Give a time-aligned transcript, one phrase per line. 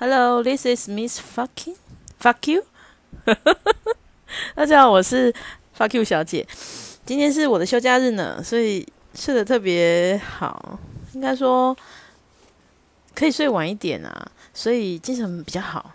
[0.00, 1.74] Hello, this is Miss Fucking
[2.20, 2.62] Fuck You。
[4.54, 5.34] 大家好，我是
[5.76, 6.46] Fuck You 小姐。
[7.04, 10.78] 今天是我的休假日呢，所以睡得特别好，
[11.14, 11.76] 应该说
[13.12, 15.90] 可以睡晚一点啊，所以精神比较好。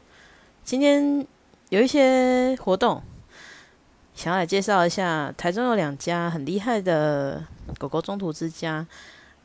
[0.66, 1.26] 今天
[1.70, 3.02] 有一些活动，
[4.14, 5.34] 想要来介绍一下。
[5.38, 7.42] 台中有两家很厉害的
[7.78, 8.86] 狗狗中途之家。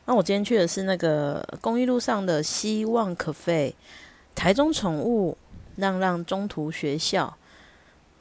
[0.03, 3.73] 那我今天去的是那个公益路上的希望可费，
[4.39, 5.37] 台中宠物
[5.75, 7.35] 让让中途学校。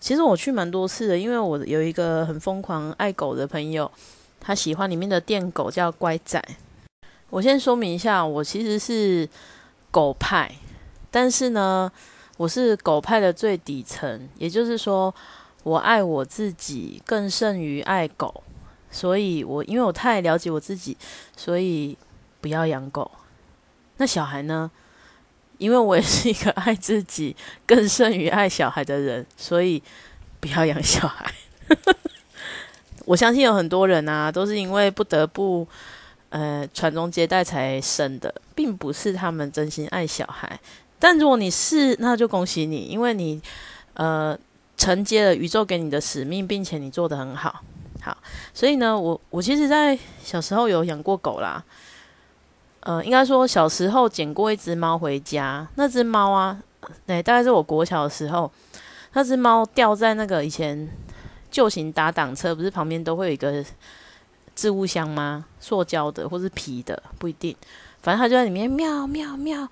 [0.01, 3.89] 其实我去蛮多次的，因为我有一个很疯狂爱狗的朋友，
[4.41, 6.43] 他喜欢里面的电狗叫乖仔。
[7.31, 9.29] 我先说明一下，我其实是
[9.93, 10.53] 狗派，
[11.09, 11.89] 但是呢，
[12.37, 15.15] 我是狗派的最底层，也就是说，
[15.63, 18.43] 我爱我自己更胜于爱狗。
[18.91, 20.97] 所以，我因为我太了解我自己，
[21.37, 21.97] 所以
[22.41, 23.09] 不要养狗。
[23.99, 24.69] 那小孩呢？
[25.59, 27.37] 因为我也是一个爱自己
[27.67, 29.83] 更胜于爱小孩的人，所以
[30.41, 31.33] 不要养小孩。
[33.05, 35.67] 我相信有很多人啊，都是因为不得不
[36.31, 40.59] 呃传宗接代才生的，并不是他们真心爱小孩。
[40.99, 43.41] 但如果你是，那就恭喜你，因为你
[43.95, 44.39] 呃
[44.77, 47.63] 承接了宇宙给你的使命，并且你做得很好。
[48.01, 48.17] 好，
[48.55, 51.65] 所以呢，我我其实，在小时候有养过狗啦。
[52.89, 56.59] 呃，应该说小时候捡过一只猫回家，那只猫啊，
[57.07, 58.51] 对，大概是我国小的时候，
[59.13, 60.89] 那只猫掉在那个以前
[61.51, 63.63] 旧型打挡车，不是旁边都会有一个
[64.55, 65.45] 置物箱吗？
[65.61, 67.55] 塑胶的或是皮的，不一定，
[68.01, 69.69] 反正它就在里面喵喵喵，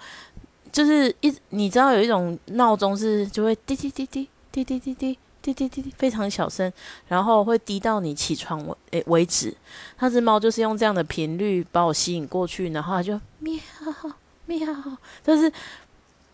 [0.70, 5.18] 就是一你知道有一种闹钟是就会滴滴滴滴滴滴滴滴。
[5.52, 6.72] 滴滴滴滴，非常小声，
[7.06, 9.54] 然后会滴到你起床为为止。
[10.00, 13.54] 那只猫就是用这样的频率把我吸引过去，然后它就喵
[14.46, 14.66] 喵，
[15.22, 15.52] 但是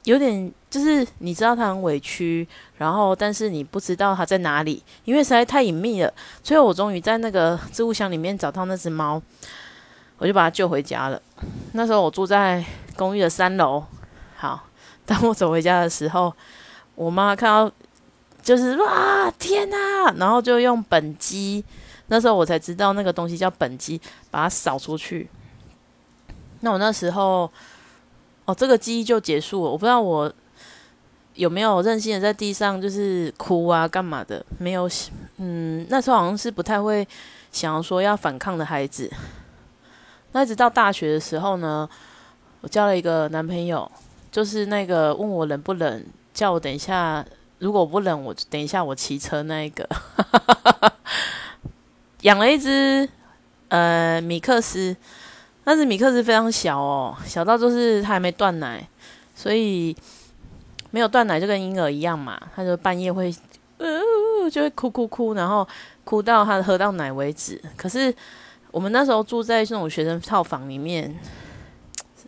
[0.04, 6.12] 有点就是你知道它很委屈，然后但是你不知道它在哪里，因为实在太隐秘了。
[6.42, 9.20] 最后我终于在那个置物箱里面找到那只猫，
[10.16, 11.20] 我就把它救回家了。
[11.72, 12.64] 那时候我住在
[12.96, 13.84] 公寓的三楼。
[14.36, 14.68] 好，
[15.04, 16.34] 当我走回家的时候，
[16.94, 17.70] 我妈看到。
[18.42, 20.12] 就是哇天哪！
[20.16, 21.64] 然后就用本机，
[22.08, 24.00] 那时候我才知道那个东西叫本机，
[24.32, 25.28] 把它扫出去。
[26.60, 27.48] 那我那时候，
[28.44, 29.70] 哦，这个记忆就结束了。
[29.70, 30.32] 我不知道我
[31.34, 34.90] 有没有任性的在地上就是哭啊干嘛的，没有。
[35.36, 37.06] 嗯，那时候好像是不太会
[37.52, 39.08] 想要说要反抗的孩子。
[40.32, 41.88] 那一直到大学的时候呢，
[42.60, 43.90] 我交了一个男朋友，
[44.32, 46.04] 就是那个问我冷不冷，
[46.34, 47.24] 叫我等一下。
[47.62, 49.88] 如果不冷，我等一下我骑车那一个，
[52.22, 53.08] 养了一只
[53.68, 54.96] 呃米克斯，
[55.62, 58.84] 但是米克斯非常小哦，小到就是它还没断奶，
[59.36, 59.96] 所以
[60.90, 63.32] 没有断奶就跟婴儿一样嘛，它就半夜会
[63.78, 63.86] 呃
[64.50, 65.64] 就会哭哭哭，然后
[66.02, 67.62] 哭到它喝到奶为止。
[67.76, 68.12] 可是
[68.72, 71.16] 我们那时候住在那种学生套房里面，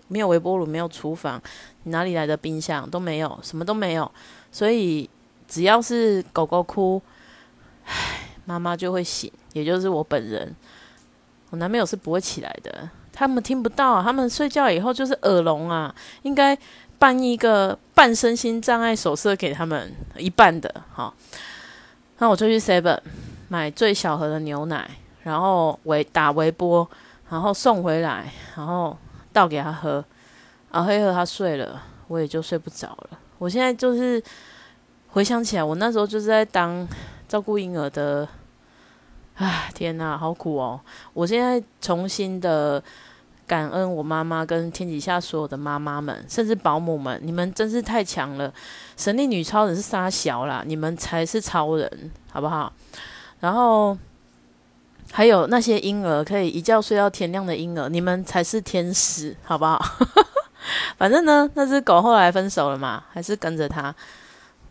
[0.07, 1.43] 没有微波炉，没有厨房，
[1.83, 4.09] 哪里来的冰箱都没有，什么都没有，
[4.53, 5.11] 所以。
[5.55, 7.01] 只要是狗狗哭，
[7.85, 10.53] 唉，妈妈就会醒，也就是我本人。
[11.51, 15.95] 我男朋友是不会起来的，他们听不到，他们睡觉以后就是耳聋啊。
[16.23, 16.59] 应该
[16.99, 21.15] 办一个半身心障碍手册给他们一半的，好。
[22.19, 22.99] 那我就去 Seven
[23.47, 24.91] 买最小盒的牛奶，
[25.23, 26.89] 然后微打微波，
[27.31, 28.99] 然后送回来，然后
[29.33, 30.05] 倒给他喝，
[30.73, 33.11] 然后喝喝他睡了，我也就睡不着了。
[33.39, 34.21] 我现在就是。
[35.15, 36.85] 回想起来，我那时候就是在当
[37.29, 38.27] 照顾婴儿的，
[39.37, 40.81] 唉，天哪，好苦哦！
[41.13, 42.83] 我现在重新的
[43.47, 48.53] 感恩我妈妈跟天底下所有的妈妈们，甚至保姆们，你们真是太强了！
[48.97, 52.73] 神力女超人是沙小啦，你们才是超人，好不好？
[53.39, 53.97] 然后
[55.13, 59.81] 还有那些婴儿可以一觉睡到天亮的婴儿，你们才是天使，好不好？
[60.99, 63.95] 反正呢，那只狗后来分手了嘛，还是跟着他。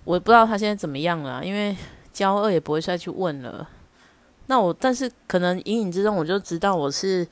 [0.06, 1.76] 我不知道他现在怎么样了，因为
[2.12, 3.68] 交恶也不会再去问了。
[4.48, 7.26] 那我，但是可能隐隐之中我就知道我是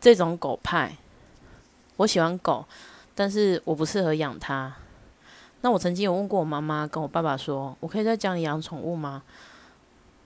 [0.00, 0.96] 这种狗派。
[1.96, 2.66] 我喜欢狗，
[3.14, 4.74] 但是我不适合养它。
[5.60, 9.22] 那我曾经有问过我妈妈跟我爸爸说，我可以在家里养宠物吗？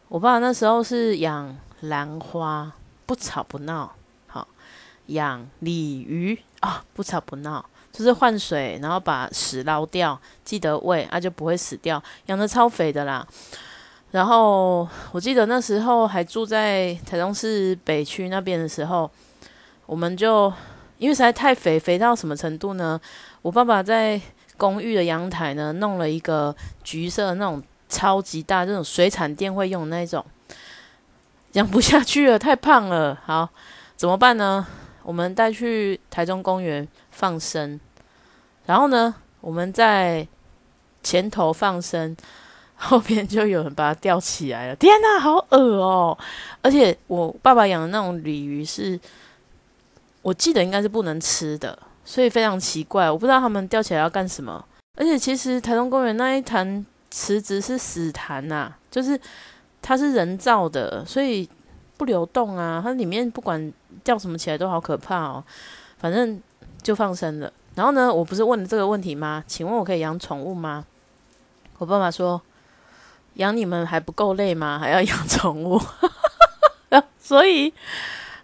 [0.08, 2.72] 我爸爸那时候是养兰花，
[3.06, 3.94] 不吵不闹，
[4.26, 4.48] 好
[5.06, 7.64] 养鲤鱼啊，不吵不闹。
[7.92, 12.02] 就是换水，然后把屎捞掉，记得喂，它就不会死掉。
[12.26, 13.26] 养的超肥的啦。
[14.12, 19.10] 然后我记得那时候还住在台中市北区那边的时候，
[19.86, 20.52] 我们就
[20.98, 23.00] 因为实在太肥，肥到什么程度呢？
[23.42, 24.20] 我爸爸在
[24.56, 30.24] 公寓的阳台呢，弄了一个橘色那种超级大，这种水产店会用的那种，
[31.52, 33.16] 养不下去了，太胖了。
[33.24, 33.48] 好，
[33.96, 34.66] 怎么办呢？
[35.02, 36.86] 我们带去台中公园
[37.20, 37.78] 放生，
[38.64, 40.26] 然后呢，我们在
[41.02, 42.16] 前头放生，
[42.76, 44.76] 后边就有人把它吊起来了。
[44.76, 46.16] 天哪，好恶哦！
[46.62, 48.98] 而且我爸爸养的那种鲤鱼是，
[50.22, 51.78] 我记得应该是不能吃的。
[52.06, 54.64] 所以非常奇怪，我不知道他们吊起来要干什么。
[54.96, 59.20] 而且其实台中公园那一潭池子是死潭呐，就是
[59.82, 61.46] 它是人造的，所以
[61.98, 62.80] 不流动啊。
[62.82, 63.70] 它里面不管
[64.02, 65.44] 吊什么起来都好可怕哦。
[65.98, 66.40] 反正
[66.82, 67.52] 就放生了。
[67.74, 69.44] 然后呢，我不是问了这个问题吗？
[69.46, 70.84] 请问我可以养宠物吗？
[71.78, 72.40] 我爸爸说，
[73.34, 74.76] 养你们还不够累吗？
[74.82, 75.80] 还要养宠物，
[77.18, 77.72] 所以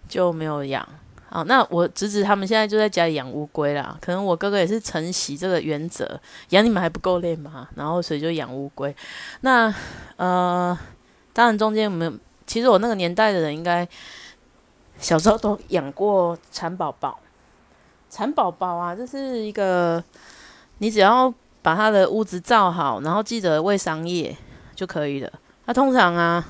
[0.08, 0.88] 就没有养。
[1.28, 3.98] 好，那我侄子他们现在就在家里养乌龟啦。
[4.00, 6.18] 可能我哥哥也是承袭这个原则，
[6.50, 7.68] 养你们还不够累吗？
[7.74, 8.94] 然后所以就养乌龟。
[9.40, 9.74] 那
[10.16, 10.78] 呃，
[11.32, 13.86] 当然中间我们其实我那个年代的人应该
[14.98, 17.18] 小时候都养过蚕宝宝。
[18.16, 20.02] 蚕宝宝啊，这是一个
[20.78, 21.30] 你只要
[21.60, 24.34] 把它的屋子造好，然后记得喂桑叶
[24.74, 25.30] 就可以了。
[25.66, 26.42] 那通常啊。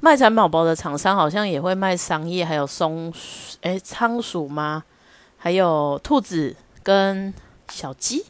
[0.00, 3.10] 卖蚕宝宝的厂商好像也会卖桑叶，还有松，
[3.60, 4.82] 诶，仓鼠吗？
[5.38, 7.32] 还有兔子跟
[7.70, 8.26] 小鸡。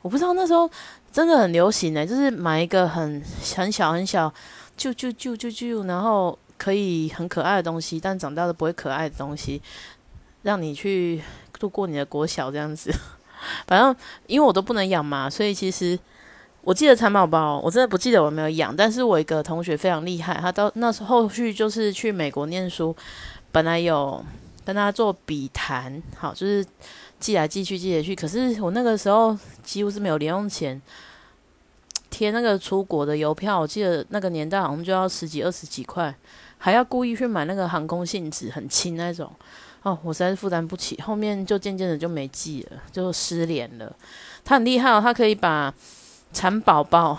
[0.00, 0.70] 我不知道那时候
[1.10, 3.20] 真的很流行诶，就是买一个很
[3.56, 4.32] 很小很小，
[4.76, 9.60] 就就就就就，然后可以很可爱的东西，但长大了不会可爱的东西，
[10.42, 11.20] 让你去
[11.62, 12.92] 度过你的国小这样子。
[13.66, 13.94] 反正
[14.26, 15.98] 因为我都不能养嘛，所以其实。
[16.64, 18.76] 我记得蚕宝宝，我真的不记得我没有养。
[18.76, 22.94] 但是我一个同学非常厉害，他到那时候后续就是去美国念书，
[23.50, 24.24] 本来有
[24.64, 26.64] 跟他做笔谈，好，就是
[27.18, 28.14] 寄来寄去，寄来去。
[28.14, 30.80] 可是我那个时候几乎是没有零用钱
[32.10, 36.14] 贴那个出国的邮票，我记得那个年代好像就要十几二十几块，
[36.58, 39.28] 还要故意去买那个航空信纸，很轻那种。
[39.82, 43.94] 哦，我实在是负担不起，后面就渐渐的就没寄了，就失联了。
[44.44, 45.72] 他很厉害哦，他可以把。
[46.34, 47.18] 蚕宝宝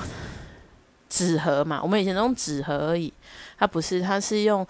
[1.07, 3.13] 纸盒嘛，我们以前都用纸盒而已。
[3.59, 4.65] 他不是，他是用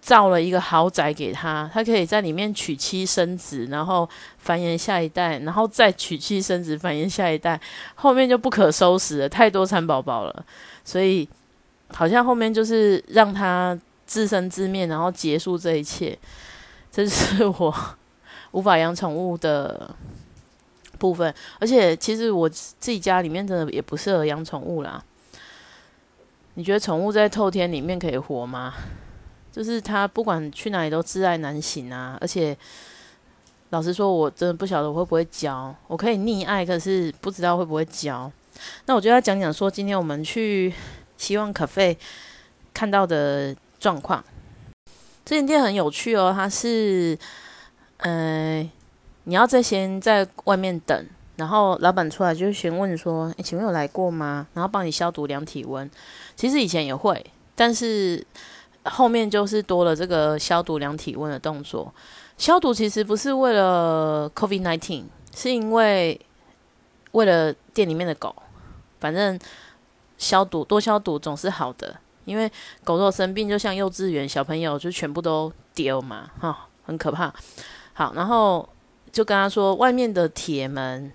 [0.00, 4.08] 造了一个豪宅给他，他可以在里面娶妻生子，然后
[4.38, 7.60] 繁衍下一代，然后再娶妻生子，繁衍下一代，
[7.96, 10.46] 后面就不可收拾了，太多蚕宝宝了。
[10.84, 11.28] 所以
[11.88, 13.76] 好像后面就是让他
[14.06, 16.16] 自生自灭，然后结束这一切。
[16.90, 17.74] 这是我
[18.52, 19.94] 无法养宠物的。
[20.98, 25.04] 部分，而且其实我自己家里面真的也不适合养宠物啦。
[26.54, 28.72] 你觉得宠物在透天里面可以活吗？
[29.52, 32.16] 就是它不管去哪里都自爱难行啊。
[32.18, 32.56] 而且
[33.68, 35.74] 老实说，我真的不晓得我会不会教。
[35.86, 38.32] 我可以溺爱，可是不知道会不会教。
[38.86, 40.72] 那我就要讲讲说，今天我们去
[41.18, 41.98] 希望可费
[42.72, 44.24] 看到的状况。
[45.26, 47.18] 这间店很有趣哦，它是，
[47.98, 48.66] 呃。
[49.28, 55.90] 你要在先在外面等，然后老板出来就先问说：“诶，请问有来过吗？”然后帮你消毒量体温。
[56.36, 57.26] 其实以前也会，
[57.56, 58.24] 但是
[58.84, 61.92] 后面就是多了这个消毒量体温的动作。
[62.38, 66.20] 消毒其实不是为了 COVID nineteen，是因为
[67.10, 68.32] 为了店里面的狗。
[69.00, 69.36] 反正
[70.16, 72.46] 消毒多消毒总是好的，因为
[72.84, 77.32] 狗如果生病，就像幼稚园小朋友就全部都丢嘛，哈，很可怕。
[77.94, 78.68] 好，然后。
[79.12, 81.10] 就跟他说，外面的铁门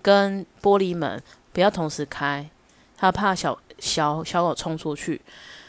[0.00, 1.22] 跟玻璃门
[1.52, 2.48] 不要同时开，
[2.96, 5.20] 他怕小小小狗冲出去。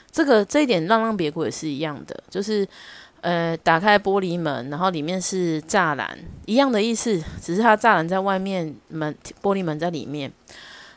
[0.09, 2.65] 这个 这一点，浪浪别谷也是一样的，就是
[3.19, 10.31] 呃，打开玻璃门，然后里面是栅栏，一样的意思，只是它栅栏在外面，门玻璃门在里面。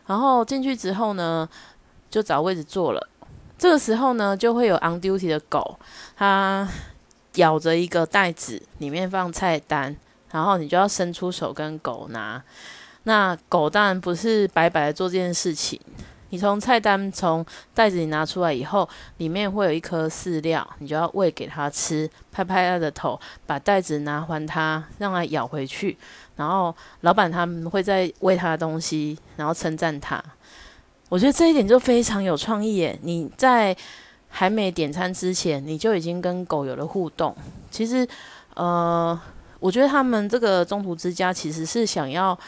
[0.06, 1.48] 然后进去之后呢，
[2.08, 3.08] 就找位置坐了。
[3.60, 5.78] 这个时候呢，就会有 on duty 的狗，
[6.16, 6.66] 它
[7.34, 9.94] 咬着一个袋子，里面放菜单。
[10.30, 12.42] 然后你就要伸出手跟狗拿，
[13.02, 15.78] 那狗当然不是白白做这件事情。
[16.30, 18.88] 你从菜单从袋子里拿出来以后，
[19.18, 25.98] 里面会有一颗饲料，你就要喂给它吃，拍拍它的头，把袋子拿还它，让它咬回去。
[26.36, 30.24] 然后老板他们会再喂它东西，然后称赞它。
[31.10, 32.98] 我觉得这一点就非常有创意耶！
[33.02, 33.76] 你在
[34.30, 37.36] 还没点餐之前，你就已经跟狗有了互动。
[37.70, 38.08] 其实，
[38.54, 39.20] 呃。
[39.60, 42.38] 我觉得他们这个中途之家其实是想要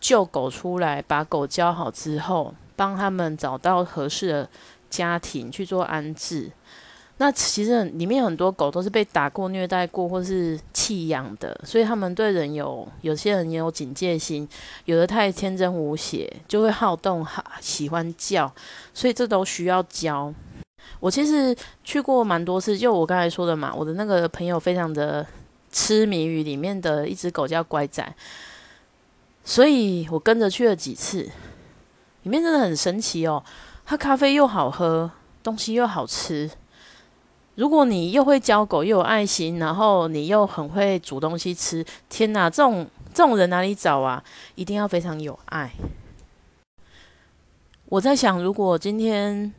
[0.00, 4.50] 救狗出来，把狗教好之后，帮他们找到合适的
[4.90, 6.50] 家庭去做安置。
[7.18, 14.46] 那其实里面很多狗都是被打过、虐待过，或是弃养的，所以他们对人有有些人也有警戒心，
[14.84, 18.52] 有的太天真无邪，就会好动、好喜欢叫，
[18.92, 20.32] 所以这都需要教。
[21.00, 25.26] 我其实去过蛮多次，就我刚才说的嘛，我的那个朋友非常的
[25.72, 28.14] 痴迷于里面的一只狗叫乖仔，
[29.42, 31.22] 所以我跟着去了几次，
[32.24, 33.42] 里面真的很神奇哦，
[33.86, 35.10] 它咖啡又好喝，
[35.42, 36.50] 东西又好吃。
[37.56, 44.22] 如果你又会教狗，又有爱心，然后你又很会煮东西吃，天哪，这种这种人哪里找啊？
[44.54, 45.72] 一定要非常有爱。
[47.86, 49.52] 我在想，如果今天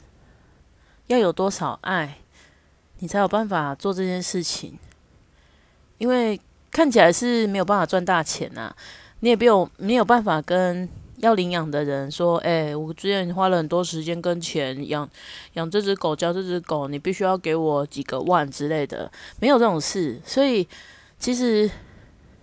[1.07, 2.19] 要有多少爱，
[2.99, 4.77] 你才有办法做这件事情？
[5.97, 6.39] 因为
[6.71, 8.75] 看起来是没有办法赚大钱呐，
[9.21, 10.87] 你也没有没有办法跟。
[11.17, 15.09] 要领养的人说：“哎，我之前花了很多时间跟钱养
[15.53, 20.21] 养这只狗，教这只狗，你必须要给我几个万之类的，没有这种事。
[20.23, 20.67] 所以
[21.17, 21.69] 其实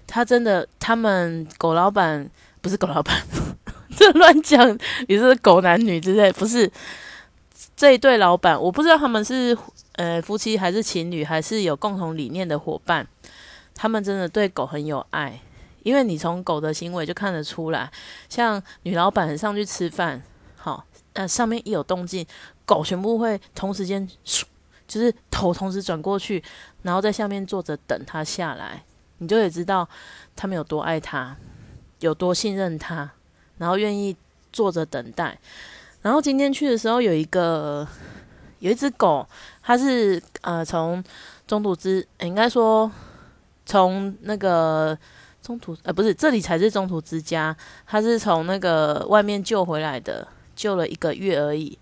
[0.07, 2.28] 他真的，他们狗老板
[2.61, 3.16] 不是狗老板，
[3.97, 4.76] 这乱讲，
[5.07, 6.69] 你是狗男女之类，不是
[7.76, 9.57] 这一对老板，我不知道他们是
[9.93, 13.07] 呃夫妻还是情侣，还是有共同理念的伙伴。
[13.76, 15.40] 他们真的对狗很有爱。”
[15.85, 17.88] 因为你从狗的行为就看得出来，
[18.29, 20.21] 像女老板上去吃饭，
[20.57, 22.26] 好，那上面一有动静，
[22.64, 24.09] 狗全部会同时间，
[24.88, 26.43] 就是头同时转过去，
[26.83, 28.83] 然后在下面坐着等它下来，
[29.19, 29.87] 你就会知道
[30.35, 31.37] 他们有多爱它，
[32.00, 33.11] 有多信任它，
[33.59, 34.17] 然后愿意
[34.50, 35.38] 坐着等待。
[36.00, 37.87] 然后今天去的时候，有一个
[38.61, 39.29] 有一只狗，
[39.62, 41.05] 它是呃从
[41.47, 42.91] 中途之，应该说
[43.67, 44.99] 从那个。
[45.45, 47.55] 中途呃不是，这里才是中途之家。
[47.87, 51.79] 他是从那个外面救回来的，救了一个月而已。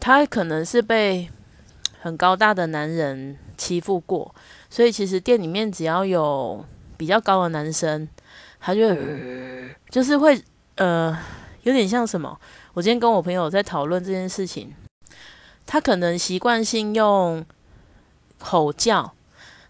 [0.00, 1.30] 他可能是被
[2.00, 4.34] 很高大的男人欺负过，
[4.68, 6.64] 所以其实店里面只要有
[6.96, 8.08] 比较高的男生，
[8.58, 8.92] 他就
[9.88, 10.42] 就是会
[10.74, 11.16] 呃
[11.62, 12.36] 有点像什么。
[12.74, 14.74] 我今天跟我朋友在讨论这件事情，
[15.64, 17.46] 他可能习惯性用
[18.40, 19.15] 吼叫。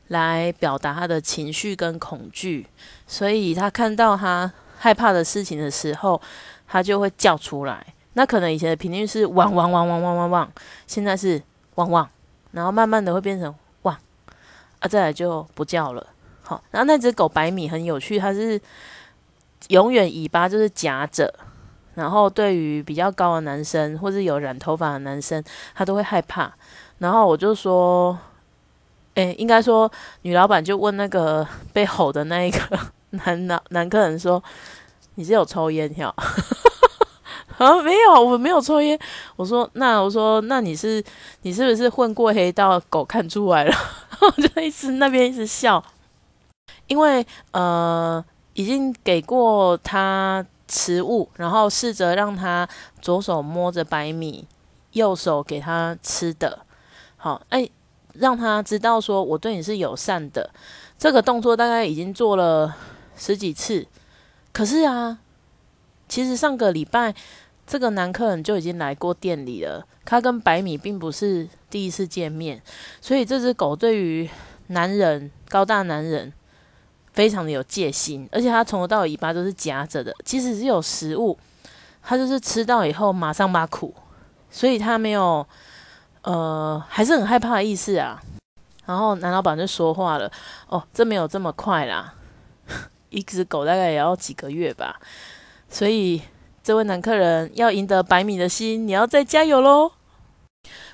[0.09, 2.65] 来表达他的情绪跟恐惧，
[3.07, 6.21] 所以他看到他害怕的事情的时候，
[6.67, 7.85] 他就会叫出来。
[8.13, 10.53] 那可能以前的频率是汪汪汪汪汪汪汪，
[10.87, 11.43] 现在是
[11.75, 12.09] 汪汪，
[12.53, 13.97] 然后慢慢的会变成汪，
[14.79, 16.07] 啊，再来就不叫了。
[16.43, 18.61] 好，然后那只狗白米很有趣，它是
[19.69, 21.35] 永远尾巴就是夹着，
[21.95, 25.43] 然后对于比较高的男生或是有染头发的男生，
[25.75, 26.55] 他都会害怕。
[26.99, 28.17] 然后我就说。
[29.17, 29.91] 诶，应该说，
[30.23, 32.59] 女老板就问那个 被吼的那一个
[33.25, 34.43] 男男男客人说
[35.17, 36.15] ：“你是有抽烟跳？”
[37.57, 38.99] 啊，没有，我没有抽烟。
[39.37, 41.03] 我说：“那我说，那你是
[41.41, 42.79] 你是不是混过黑道？
[42.91, 43.75] 狗看出来了。”
[44.21, 45.83] 我就一直那边一直笑，
[46.87, 52.69] 因为呃，已经给过他食物，然后试着让他
[53.01, 54.47] 左手摸着白米，
[54.93, 56.59] 右手给他吃的。
[57.17, 57.67] 好，哎。
[58.19, 60.51] 让他知道说我对你是友善的，
[60.99, 62.75] 这个动作大概已经做了
[63.17, 63.87] 十几次。
[64.53, 65.19] 可是啊，
[66.09, 67.15] 其实上个礼拜
[67.67, 72.63] 这个男客人就已经来过店里了，他跟白米并不是第一次见面，
[73.01, 74.29] 所以这只狗对于
[74.69, 76.33] 男人高大男人
[77.13, 81.39] 非常的有戒心，而且它从头到尾巴都是夹着的，即使是有食物，
[82.03, 83.95] 它就是吃到以后马上把苦，
[84.51, 85.47] 所以它没有。
[86.26, 88.21] 呃，还是很害怕的意思啊。
[88.85, 90.30] 然后男老板就说话了
[90.66, 92.14] ：“哦，这没有这么快啦，
[93.11, 95.00] 一只狗大概也要几个月吧。
[95.68, 96.21] 所以
[96.64, 99.92] 这位男客人要赢得百米的心，你要再加油喽。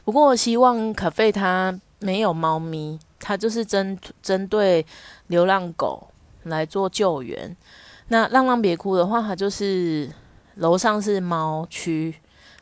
[0.04, 4.84] 不过我希望可费他没有猫咪，他就是针针对
[5.28, 6.08] 流浪狗
[6.42, 7.56] 来做救援。
[8.08, 10.10] 那浪浪别哭的话，它就是
[10.56, 12.14] 楼上是猫区，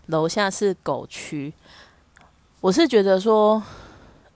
[0.06, 1.52] 楼下是狗区。”
[2.60, 3.62] 我是觉得说，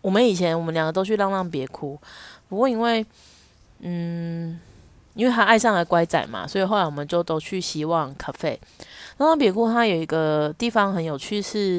[0.01, 2.01] 我们以前我们两个都去浪浪别哭，
[2.49, 3.05] 不过因为，
[3.81, 4.59] 嗯，
[5.13, 8.59] 因为他爱上了乖仔嘛，所以后来我们就都去希望咖啡。
[9.19, 11.79] 浪浪别哭，它有一个地方很有趣，是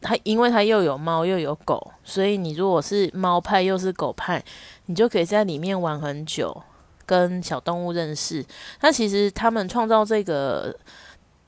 [0.00, 4.40] 它因为它又有猫又有狗，所以你如果是猫派又是狗派，
[4.86, 6.62] 你就可以在里面玩很久，
[7.04, 8.44] 跟小动物认识。
[8.80, 10.72] 那其实他们创造这个。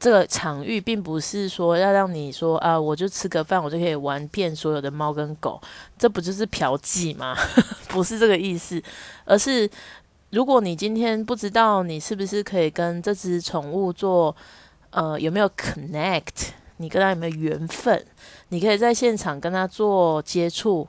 [0.04, 5.58] 这个场域并不是说要让你说啊，我就吃个饭，我就可以玩遍所有的猫跟狗，
[5.96, 7.34] 这不就是嫖妓吗？
[7.88, 8.82] 不是这个意思，
[9.24, 9.66] 而是
[10.28, 14.36] 如果你今天不知道你是不是可以跟这只宠物做
[14.90, 18.04] 呃有没有 connect，你跟他有没有缘分？
[18.50, 20.86] 你可以在现场跟他做接触，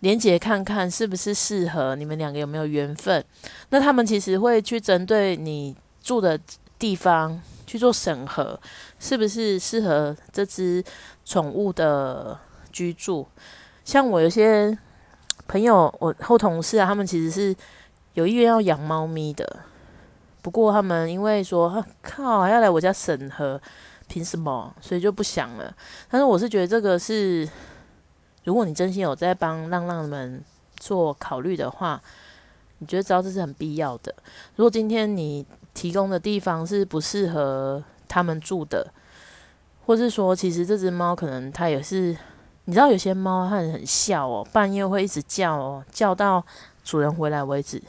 [0.00, 3.22] 连接看看是不是适合你们两个有没有缘分。
[3.68, 6.40] 那他们其实会去针对你住的
[6.78, 7.38] 地方
[7.68, 8.58] 去做审核，
[8.98, 10.82] 是不是适合这只
[11.22, 12.38] 宠物的
[12.72, 13.26] 居住？
[13.84, 14.76] 像我有些
[15.46, 17.54] 朋友，我后同事啊，他们其实是
[18.14, 19.60] 有意愿要养猫咪的。
[20.40, 23.60] 不过他们因为说靠要来我家审核，
[24.06, 24.74] 凭什么？
[24.80, 25.74] 所以就不想了。
[26.10, 27.46] 但是我是觉得这个是，
[28.44, 30.42] 如果你真心有在帮浪浪们
[30.76, 32.00] 做考虑的话，
[32.78, 34.14] 你觉得知道这是很必要的。
[34.56, 35.44] 如果今天你
[35.74, 38.92] 提供的地方是不适合他们住的，
[39.86, 42.16] 或是说其实这只猫可能它也是，
[42.64, 46.44] 你知道有些猫它很笑哦，半夜会一直叫哦，叫到
[46.84, 47.82] 主人回来为止。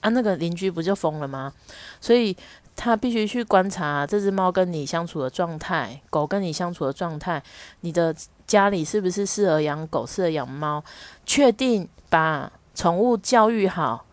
[0.00, 1.52] 啊，那个邻居不就疯了吗？
[2.00, 2.36] 所以
[2.74, 7.40] 他必须去观察这只猫跟你相处的状态，狗跟你相处的状态，
[7.82, 8.12] 你的
[8.44, 10.82] 家里是不是适合养狗、适合养猫？
[11.24, 14.04] 确定把宠物教育好，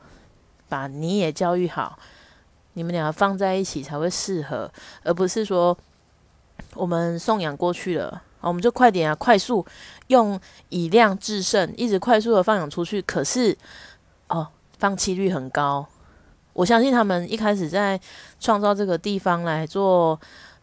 [0.67, 1.97] 把你也教育好，
[2.73, 4.71] 你们两个放在一起才会适合，
[5.03, 5.77] 而不是说
[6.75, 9.65] 我们送养过去了，我们就快点啊，快速
[10.07, 13.01] 用以量制胜，一直快速的放养出去。
[13.01, 13.57] 可是
[14.27, 14.47] 哦。
[14.79, 15.85] 放弃率很高，
[16.53, 17.99] 我相信他们一开始在
[18.39, 20.17] 创造这个地方来做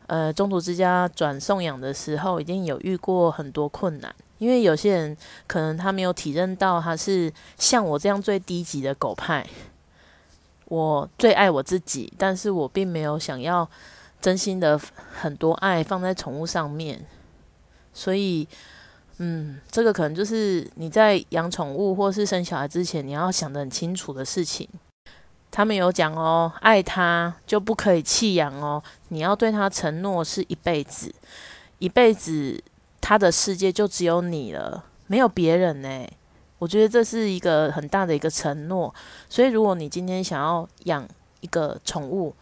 [0.07, 4.15] 呃中途之家转送养的时候，一定有遇过很多困难。
[4.39, 5.15] 因为有些人
[5.47, 9.47] 可能他没有体认到他是像我这样最低级的狗派，
[10.67, 13.69] 我最爱我自己，但是我并没有想要
[14.21, 14.79] 真心的
[15.19, 17.05] 很多爱放在宠物上面，
[17.93, 18.47] 所以。
[19.19, 24.69] 嗯，这个可能就是你在养宠物或是生小孩之前，你要想得很清楚的事情。
[25.51, 31.11] 他们有讲哦，爱他就不可以弃养哦，你要对他承诺是一辈子，
[31.79, 32.63] 一辈子
[33.01, 36.07] 他的世界就只有你了，没有别人呢。
[36.59, 38.95] 我觉得这是一个很大的一个承诺。
[39.29, 41.07] 所以，如果你今天想要养
[41.41, 42.35] 一个宠物，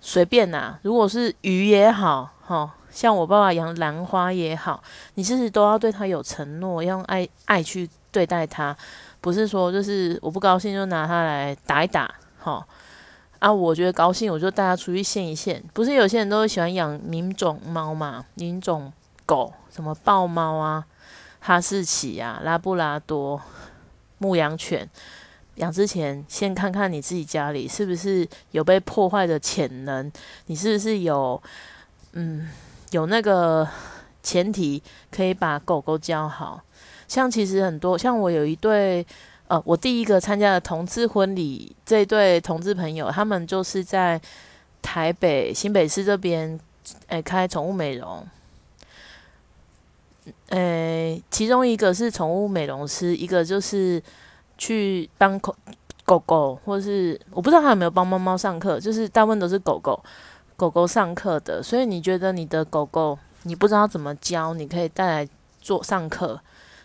[0.00, 2.72] 随便呐，如果是鱼也好，哈。
[2.88, 4.82] 像我爸爸养兰花也好，
[5.16, 8.74] 你其实都要对他有承诺，要用爱爱去对待他，
[9.20, 12.66] 不是说就是我不高兴就拿它来打一打，哈
[13.38, 15.62] 啊，我觉得高兴我就带它出去现一现。
[15.74, 18.90] 不是有些人都喜欢养名种猫嘛，名种
[19.26, 20.82] 狗，什么豹猫啊、
[21.46, 23.40] 哈士奇啊、拉布拉多、
[24.18, 24.90] 牧羊犬，
[25.54, 30.10] 养之前先看看你自己家里是不是有被破坏的潜能，
[30.46, 31.40] 你是不是有
[32.14, 32.48] 嗯。
[32.92, 33.68] 有那个
[34.22, 34.80] 前提
[35.10, 36.62] 可以把狗狗教好，
[37.08, 39.04] 像其实很多像我有一对，
[39.48, 44.20] 呃，我第一个参加的同志婚礼，这对同志朋友，他们就是在
[44.80, 46.58] 台北新北市这边，
[47.08, 48.24] 诶，开宠物美容，
[50.48, 54.02] 诶，其中一个是宠物美容师，一个就是
[54.58, 55.54] 去帮狗
[56.04, 60.02] 狗狗，或是我不知道他有没有帮猫猫上课，就是大部分都是狗狗。
[60.58, 65.28] 狗狗上课的，所以你觉得你的狗狗你不知道怎么教，你可以带来
[65.60, 66.40] 做上课，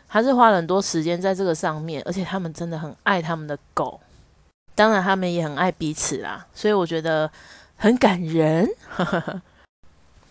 [0.07, 4.01] 还是花了很多时间在这个上面，而且他们真的很爱他们的狗，
[4.75, 7.31] 当然他们也很爱彼此啦，所以我觉得
[7.77, 8.67] 很感人。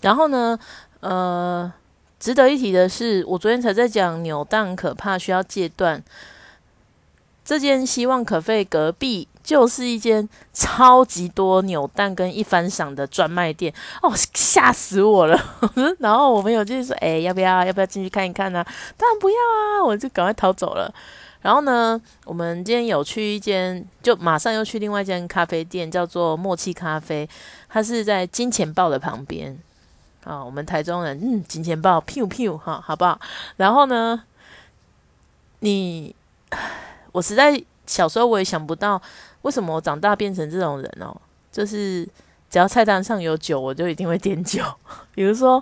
[0.02, 0.58] 然后呢，
[1.00, 1.72] 呃，
[2.20, 6.00] 值得一提的是，我昨天才在讲扭蛋可怕，需要戒断。
[7.42, 15.36] 这间希望可费隔壁就是一间超级多扭蛋跟一番赏的专卖店哦，吓死我了！
[15.98, 17.64] 然后我朋友就说：“哎，要不要？
[17.64, 18.64] 要不要进去看一看呢？”
[18.96, 19.82] 当然不要啊！
[19.84, 20.94] 我就赶快逃走了。
[21.40, 27.28] 然后呢，我们今天有去一间，就马上又去另外一间咖啡店，叫做默契咖啡，
[27.68, 29.58] 它是在金钱豹的旁边
[30.24, 30.44] 啊。
[30.44, 33.20] 我们台中人，嗯，金钱豹，pew pew 哈，好不好？
[33.56, 34.22] 然后呢，
[35.60, 36.14] 你。
[37.12, 39.00] 我实在小时候我也想不到，
[39.42, 41.16] 为什么我长大变成这种人哦？
[41.50, 42.04] 就是
[42.48, 44.62] 只要菜单上有酒，我就一定会点酒。
[45.12, 45.60] 比如说，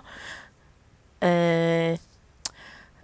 [1.19, 1.97] 呃，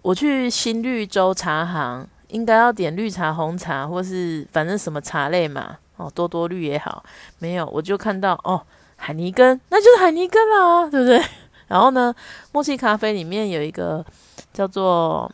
[0.03, 5.77] 我去新绿洲茶行，应该要点绿茶、红茶，或是反正什么茶类嘛。
[5.97, 7.03] 哦，多多绿也好，
[7.39, 8.61] 没有我就看到哦，
[8.95, 11.19] 海尼根，那就是海尼根啦，对不对？
[11.67, 12.13] 然后呢，
[12.51, 14.05] 默契咖啡里面有一个
[14.53, 15.31] 叫做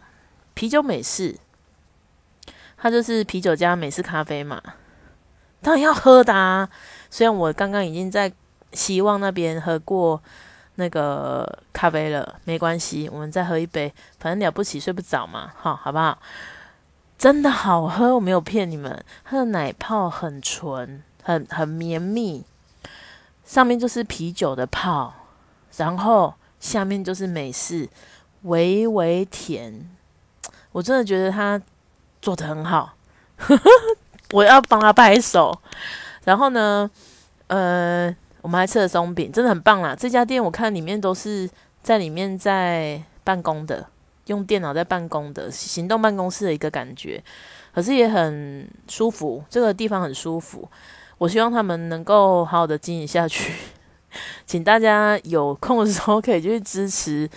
[0.53, 1.35] 啤酒美式。
[2.83, 4.59] 它就是啤酒加美式咖啡嘛，
[5.61, 6.67] 当然要喝的啊。
[7.11, 8.33] 虽然我刚刚已经在
[8.73, 10.19] 希望那边喝过
[10.75, 16.17] 那个咖啡了，没关系，我们再喝一杯，反正了不起睡不着嘛，好，好不好？
[17.19, 22.43] 真的好喝，我没有骗你们，它的奶泡很纯，很很绵密，
[23.45, 25.13] 上面就是啤酒的泡，
[25.77, 27.87] 然后下面就是美式，
[28.43, 29.89] 微微甜。
[30.71, 31.61] 我真的觉得他
[32.21, 32.93] 做的很好，
[34.31, 35.57] 我要帮他拍手。
[36.23, 36.89] 然后呢，
[37.47, 39.95] 呃，我们还吃了松饼，真的很棒啦。
[39.95, 41.49] 这家店我看里面都是
[41.81, 43.85] 在里面在办公的，
[44.27, 47.21] 用电脑在办公的行动办公室的一个感觉，
[47.73, 49.43] 可是也很舒服。
[49.49, 50.69] 这个地方很舒服，
[51.17, 53.53] 我希望他们能够好好的经营下去。
[54.51, 57.29] 请大家有空的时候可以去支持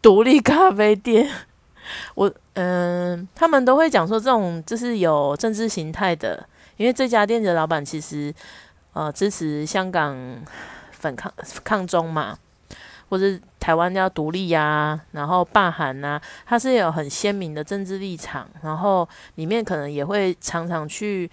[0.00, 1.28] 独立咖啡店。
[2.16, 6.48] 我嗯，他们都会讲说这种就是有政治形态的，
[6.78, 8.32] 因为这家店的老板其实
[8.94, 10.16] 呃支持香港
[10.90, 11.30] 反抗
[11.62, 12.38] 抗中嘛，
[13.10, 21.30] 或者台湾要独立呀，然后罢韩呐，他是有很鲜明的政治立场，然后里面可能也会常常去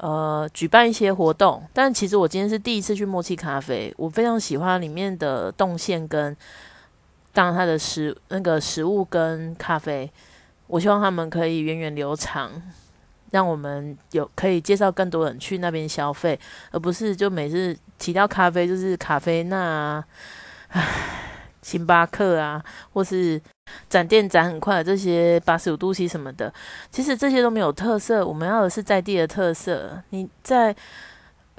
[0.00, 1.62] 呃举办一些活动。
[1.72, 6.36] 但其实我今天是第一次去默契咖啡，我非常喜欢里面的动线跟。
[7.32, 10.10] 当它的食那个食物跟咖啡，
[10.66, 12.50] 我希望他们可以源远流长，
[13.30, 16.36] 让我们有可以介绍更多人去那边消费，
[16.72, 20.04] 而不是就每次提到咖啡就是咖啡那，
[20.70, 21.29] 唉，
[21.62, 23.40] 星巴克啊，或是
[23.88, 26.52] 展店展很快这些八十五度 C 什么的，
[26.90, 28.26] 其实这些都没有特色。
[28.26, 30.02] 我们要的是在地的特色。
[30.10, 30.74] 你在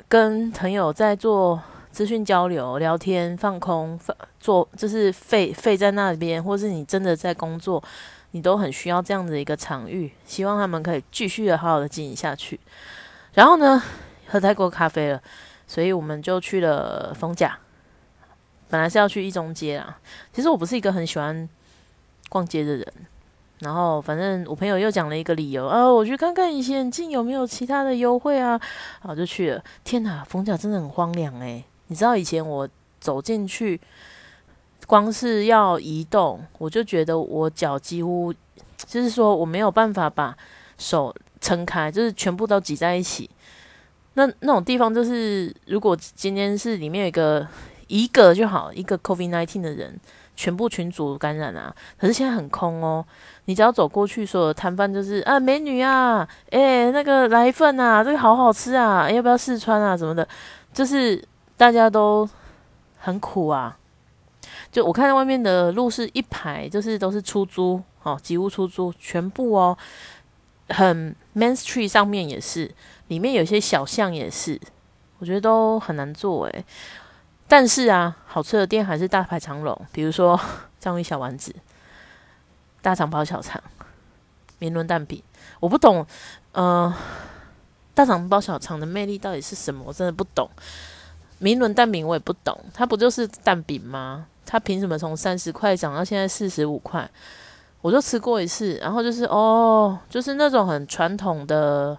[0.08, 1.62] 跟朋友在做。
[1.92, 7.84] 资讯交流、聊天、放空、放做，就是废废在那边，或是你真的在工作，
[8.32, 10.10] 你都很需要这样的一个场域。
[10.24, 12.58] 希望他们可以继续的好好的经营下去。
[13.34, 13.84] 然后呢，
[14.30, 15.22] 喝太过咖啡了，
[15.68, 17.60] 所以我们就去了丰甲。
[18.72, 19.98] 本来是要去一中街啦，
[20.34, 21.48] 其实我不是一个很喜欢
[22.30, 22.88] 逛街的人。
[23.60, 28.60] 然后反正我朋友又讲了一个理由，啊，我去看看以前近有没有其他的优惠啊，
[29.02, 29.64] 然后就去了。
[29.84, 31.64] 天哪，逢甲真的很荒凉诶。
[31.88, 32.68] 你知道以前我
[33.00, 33.80] 走进去，
[34.88, 38.34] 光是要移动，我就觉得我脚几乎
[38.78, 40.36] 就是说我没有办法把
[40.80, 43.30] 手撑开，就是全部都挤在一起。
[44.16, 47.48] 那那种地方就是，如果今天是里面有一个
[47.92, 50.00] 一个就好，一个 COVID nineteen 的人，
[50.36, 51.76] 全部群组感染啊。
[51.98, 53.06] 可是现在很空哦，
[53.46, 60.28] 你只要走过去，所有摊贩就是啊，美女啊，诶，那个来一份啊，这个好好吃啊，要不要试穿啊什么的，
[60.74, 61.24] 就是。
[61.58, 62.28] 大家都
[62.98, 63.78] 很苦啊！
[64.72, 69.78] 就我看到外面的路是一排，就是都是出租，哦，几屋出租，全部哦，
[70.70, 72.72] 很 Main Street 上面也是，
[73.10, 74.60] 里面有些小巷也是，
[75.20, 76.66] 我觉得都很难做诶。
[77.52, 80.40] 但是啊，好吃的店还是大排长龙，比如说
[80.80, 81.54] 章鱼小丸子、
[82.82, 83.62] 大肠包小肠、
[84.58, 85.22] 明伦蛋饼，
[85.60, 86.08] 我不懂，
[86.54, 86.96] 呃，
[87.94, 89.84] 大肠包小肠的魅力到底是什么？
[89.86, 90.50] 我真的不懂。
[91.40, 94.28] 明伦蛋饼我也不懂，它不就是蛋饼吗？
[94.46, 97.06] 它凭什么从三十块涨到现在四十五块？
[97.82, 101.98] 我就吃过一次，然后就是哦，就是那种很传统的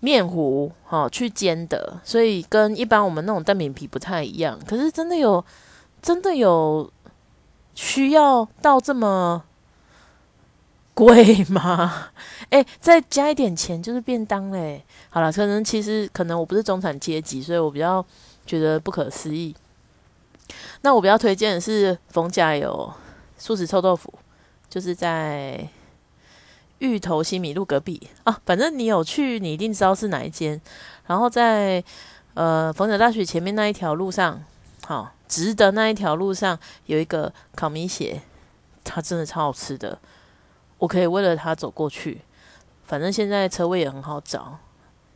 [0.00, 4.58] 面糊哈去煎的，所以跟一般我们那种蛋饼皮不太一样。
[4.66, 5.44] 可是真的有，
[6.00, 6.90] 真的有
[7.74, 9.42] 需要到这么？
[10.94, 12.08] 贵吗？
[12.48, 14.82] 哎，再加一点钱就是便当嘞。
[15.10, 18.02] 好了，可能其实可能我不是中产阶级，所以我比较
[18.46, 19.54] 觉得不可思议。
[20.80, 22.90] 那我比较推荐的是冯家有
[23.36, 24.10] 素食臭豆腐，
[24.70, 25.68] 就是在
[26.78, 28.40] 芋头西米露隔壁啊。
[28.44, 30.60] 反正你有去，你一定知道是哪一间。
[31.06, 31.82] 然后在
[32.34, 34.42] 呃逢甲大学前面那一条路上，
[34.84, 38.22] 好，直的那一条路上有一个烤米血，
[38.84, 39.98] 它真的超好吃的。
[40.78, 42.20] 我可以为了他走过去，
[42.84, 44.58] 反正现在车位也很好找，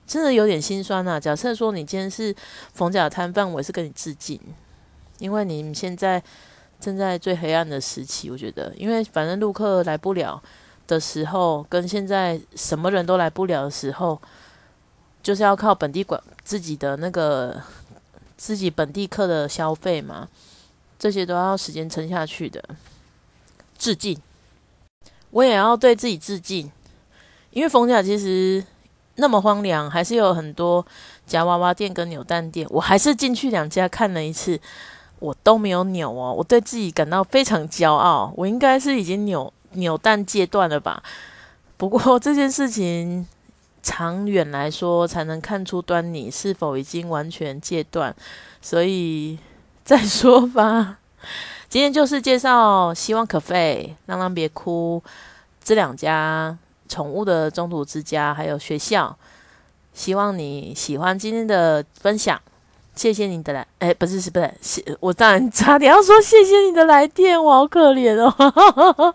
[0.06, 1.20] 真的有点心酸呐。
[1.20, 2.34] 假设说你今天是
[2.72, 4.40] 逢甲摊贩，我也是跟你致敬，
[5.18, 6.22] 因为你现在
[6.80, 8.30] 正在最黑暗的时期。
[8.30, 10.42] 我觉得，因为反正陆客来不了
[10.90, 14.20] 的时候，跟现在什么人都来不了的时候，
[15.22, 17.62] 就是要靠本地管自己的那个
[18.36, 20.28] 自己本地客的消费嘛，
[20.98, 22.62] 这些都要时间撑下去的。
[23.78, 24.18] 致敬。
[25.30, 26.68] 我也要对自己致敬，
[27.52, 28.64] 因为逢甲其实
[29.14, 30.84] 那么荒凉，还是有很多
[31.24, 32.66] 夹娃娃店跟扭蛋店。
[32.68, 34.60] 我还是进去两家看了一次，
[35.20, 38.32] 我都没有扭哦，我对自己感到非常骄傲。
[38.36, 41.02] 我应该是已经扭扭蛋戒断了吧？
[41.76, 43.26] 不过这件事情
[43.82, 48.14] 长远来说才能看出端倪，是否已经完全戒断，
[48.60, 49.38] 所以
[49.84, 50.98] 再说吧。
[51.70, 55.02] 今天就是介绍希望可费、浪浪别哭
[55.62, 59.16] 这两家宠物的中途之家，还有学校。
[59.94, 62.40] 希望你喜欢今天的分享，
[62.94, 64.52] 谢谢你的来，哎，不是是不是？
[64.60, 69.14] 谢我当然差点要说谢谢你的来电，我好可怜哦。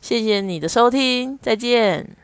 [0.00, 2.16] 谢谢你的收听，再见。